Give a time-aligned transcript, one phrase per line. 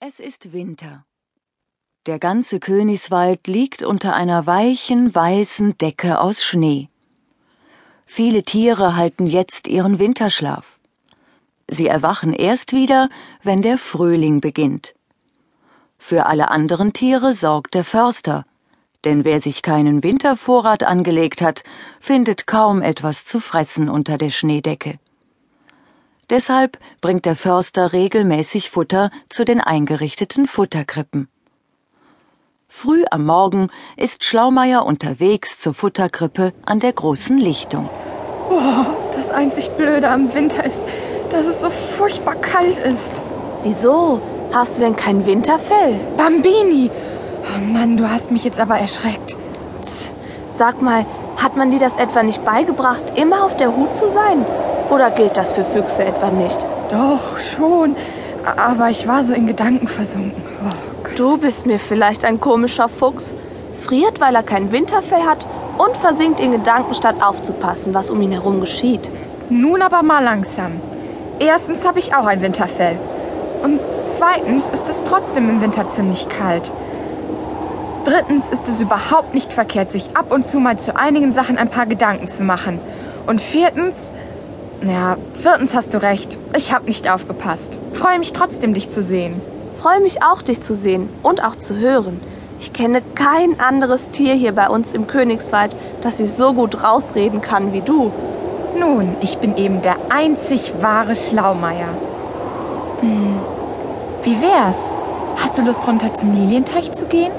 [0.00, 1.04] Es ist Winter.
[2.06, 6.88] Der ganze Königswald liegt unter einer weichen, weißen Decke aus Schnee.
[8.06, 10.78] Viele Tiere halten jetzt ihren Winterschlaf.
[11.68, 13.08] Sie erwachen erst wieder,
[13.42, 14.94] wenn der Frühling beginnt.
[15.98, 18.46] Für alle anderen Tiere sorgt der Förster,
[19.04, 21.64] denn wer sich keinen Wintervorrat angelegt hat,
[21.98, 25.00] findet kaum etwas zu fressen unter der Schneedecke.
[26.30, 31.28] Deshalb bringt der Förster regelmäßig Futter zu den eingerichteten Futterkrippen.
[32.68, 37.88] Früh am Morgen ist Schlaumeier unterwegs zur Futterkrippe an der großen Lichtung.
[38.50, 38.84] Oh,
[39.16, 40.82] das einzig Blöde am Winter ist,
[41.30, 43.22] dass es so furchtbar kalt ist.
[43.62, 44.20] Wieso?
[44.52, 45.98] Hast du denn kein Winterfell?
[46.16, 46.90] Bambini!
[47.42, 49.36] Oh Mann, du hast mich jetzt aber erschreckt.
[49.80, 50.12] Tz,
[50.50, 51.06] sag mal,
[51.42, 54.44] hat man dir das etwa nicht beigebracht, immer auf der Hut zu sein?
[54.90, 56.58] Oder gilt das für Füchse etwa nicht?
[56.90, 57.96] Doch, schon.
[58.56, 60.42] Aber ich war so in Gedanken versunken.
[60.64, 63.36] Oh, du bist mir vielleicht ein komischer Fuchs.
[63.74, 65.46] Friert, weil er kein Winterfell hat
[65.78, 69.10] und versinkt in Gedanken, statt aufzupassen, was um ihn herum geschieht.
[69.48, 70.72] Nun aber mal langsam.
[71.38, 72.98] Erstens habe ich auch ein Winterfell.
[73.62, 73.80] Und
[74.16, 76.72] zweitens ist es trotzdem im Winter ziemlich kalt.
[78.08, 81.68] Drittens ist es überhaupt nicht verkehrt, sich ab und zu mal zu einigen Sachen ein
[81.68, 82.80] paar Gedanken zu machen.
[83.26, 84.10] Und viertens,
[84.80, 86.38] ja, viertens hast du recht.
[86.56, 87.76] Ich habe nicht aufgepasst.
[87.92, 89.42] Freue mich trotzdem, dich zu sehen.
[89.78, 92.18] Freue mich auch, dich zu sehen und auch zu hören.
[92.58, 97.42] Ich kenne kein anderes Tier hier bei uns im Königswald, das sich so gut rausreden
[97.42, 98.10] kann wie du.
[98.74, 101.88] Nun, ich bin eben der einzig wahre Schlaumeier.
[103.02, 103.38] Hm.
[104.22, 104.96] Wie wär's?
[105.36, 107.32] Hast du Lust, runter zum Lilienteich zu gehen?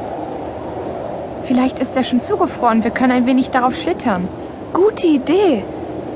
[1.50, 2.83] Vielleicht ist er schon zugefroren.
[2.83, 4.28] Wir können ein wenig darauf schlittern.
[4.72, 5.64] Gute Idee.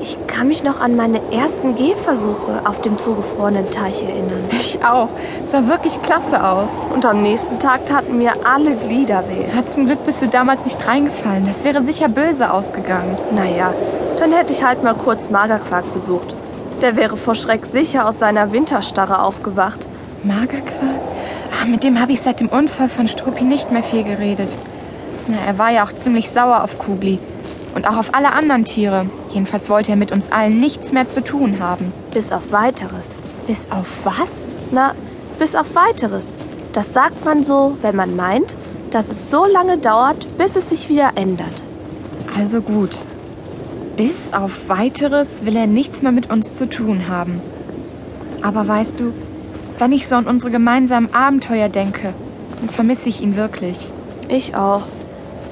[0.00, 4.44] Ich kann mich noch an meine ersten Gehversuche auf dem zugefrorenen Teich erinnern.
[4.52, 5.08] Ich auch.
[5.44, 6.68] Es sah wirklich klasse aus.
[6.94, 9.52] Und am nächsten Tag taten mir alle Glieder weh.
[9.52, 11.46] Ja, zum Glück bist du damals nicht reingefallen.
[11.48, 13.18] Das wäre sicher böse ausgegangen.
[13.34, 13.74] Naja,
[14.20, 16.32] dann hätte ich halt mal kurz Magerquark besucht.
[16.80, 19.88] Der wäre vor Schreck sicher aus seiner Winterstarre aufgewacht.
[20.22, 21.02] Magerquark?
[21.52, 24.56] Ach, mit dem habe ich seit dem Unfall von Struppi nicht mehr viel geredet.
[25.26, 27.18] Na, er war ja auch ziemlich sauer auf Kugli.
[27.74, 29.06] Und auch auf alle anderen Tiere.
[29.32, 31.92] Jedenfalls wollte er mit uns allen nichts mehr zu tun haben.
[32.12, 33.18] Bis auf weiteres.
[33.46, 34.56] Bis auf was?
[34.70, 34.94] Na,
[35.38, 36.36] bis auf weiteres.
[36.72, 38.54] Das sagt man so, wenn man meint,
[38.90, 41.62] dass es so lange dauert, bis es sich wieder ändert.
[42.36, 42.96] Also gut.
[43.96, 47.40] Bis auf weiteres will er nichts mehr mit uns zu tun haben.
[48.42, 49.12] Aber weißt du,
[49.78, 52.12] wenn ich so an unsere gemeinsamen Abenteuer denke,
[52.60, 53.78] dann vermisse ich ihn wirklich.
[54.28, 54.82] Ich auch.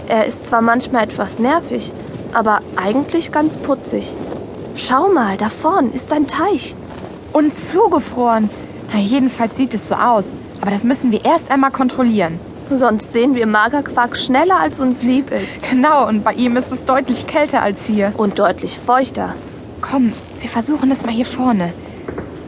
[0.08, 1.92] Er ist zwar manchmal etwas nervig,
[2.32, 4.12] aber eigentlich ganz putzig.
[4.74, 6.74] Schau mal, da vorn ist sein Teich.
[7.32, 8.50] Und zugefroren.
[8.92, 10.36] Na, jedenfalls sieht es so aus.
[10.60, 12.38] Aber das müssen wir erst einmal kontrollieren.
[12.70, 15.70] Sonst sehen wir Magerquark schneller, als uns lieb ist.
[15.70, 18.12] Genau, und bei ihm ist es deutlich kälter als hier.
[18.16, 19.34] Und deutlich feuchter.
[19.80, 21.72] Komm, wir versuchen es mal hier vorne.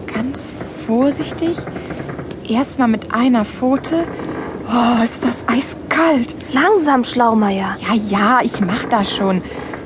[0.06, 0.52] Ganz
[0.86, 1.56] vorsichtig.
[2.48, 4.04] Erstmal mit einer Pfote.
[4.68, 6.34] Oh, ist das eiskalt.
[6.52, 7.76] Langsam, Schlaumeier.
[7.80, 9.42] Ja, ja, ich mach das schon.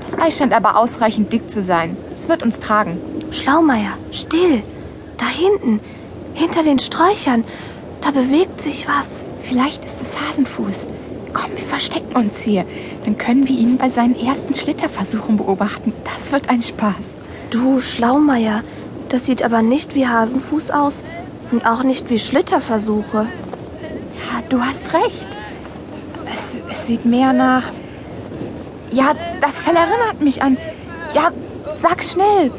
[0.06, 1.96] Das Eis scheint aber ausreichend dick zu sein.
[2.12, 2.98] Es wird uns tragen.
[3.30, 4.62] Schlaumeier, still.
[5.16, 5.80] Da hinten,
[6.34, 7.44] hinter den Sträuchern,
[8.00, 9.24] da bewegt sich was.
[9.42, 10.88] Vielleicht ist es Hasenfuß.
[11.32, 12.64] Komm, wir verstecken uns hier.
[13.04, 15.92] Dann können wir ihn bei seinen ersten Schlitterversuchen beobachten.
[16.04, 17.16] Das wird ein Spaß.
[17.50, 18.62] Du, Schlaumeier,
[19.08, 21.02] das sieht aber nicht wie Hasenfuß aus
[21.50, 23.26] und auch nicht wie Schlitterversuche.
[24.48, 25.28] Du hast recht.
[26.34, 27.70] Es, es sieht mehr nach.
[28.90, 30.56] Ja, das Fell erinnert mich an.
[31.14, 31.30] Ja,
[31.82, 32.50] sag schnell.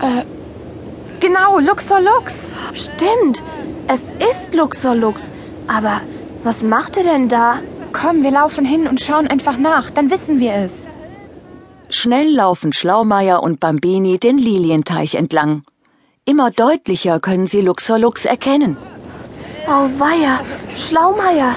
[0.00, 0.24] Äh,
[1.20, 2.50] genau, Luxor Lux.
[2.74, 3.42] Stimmt,
[3.88, 5.32] es ist Luxor Lux.
[5.66, 6.00] Aber
[6.44, 7.58] was macht er denn da?
[7.92, 10.86] Komm, wir laufen hin und schauen einfach nach, dann wissen wir es.
[11.88, 15.62] Schnell laufen Schlaumeier und Bambini den Lilienteich entlang.
[16.24, 18.76] Immer deutlicher können sie Luxor Lux erkennen.
[19.68, 20.40] Auweia,
[20.76, 21.56] Schlaumeier,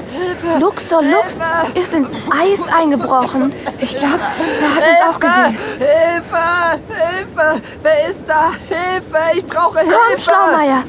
[0.60, 1.40] Luxor Lux
[1.76, 3.54] ist ins Eis eingebrochen.
[3.80, 5.58] Ich glaube, er hat uns auch gesehen.
[5.78, 6.80] Hilfe!
[6.88, 7.62] Hilfe!
[7.84, 8.52] Wer ist da?
[8.68, 9.38] Hilfe!
[9.38, 9.96] Ich brauche Hilfe!
[9.96, 10.84] Komm, Schlaumeier,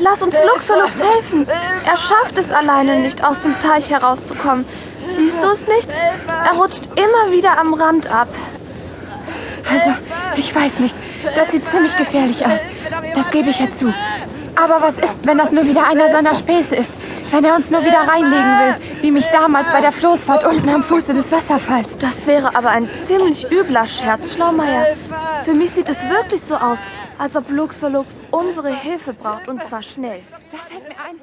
[0.00, 1.46] lass uns Luxor Lux helfen.
[1.84, 4.64] Er schafft es alleine nicht, aus dem Teich herauszukommen.
[5.08, 5.88] Siehst du es nicht?
[6.26, 8.28] Er rutscht immer wieder am Rand ab.
[9.70, 9.94] Also,
[10.36, 10.96] ich weiß nicht.
[11.34, 12.60] Das sieht ziemlich gefährlich aus.
[13.14, 13.92] Das gebe ich ja zu.
[14.56, 16.92] Aber was ist, wenn das nur wieder einer seiner Späße ist?
[17.30, 20.82] Wenn er uns nur wieder reinlegen will, wie mich damals bei der Floßfahrt unten am
[20.82, 21.96] Fuße des Wasserfalls.
[21.98, 24.96] Das wäre aber ein ziemlich übler Scherz, Schlaumeier.
[25.44, 26.78] Für mich sieht es wirklich so aus,
[27.18, 30.20] als ob Luxolux unsere Hilfe braucht und zwar schnell.
[30.50, 31.20] Da fällt mir ein,